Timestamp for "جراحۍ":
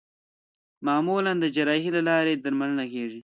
1.55-1.87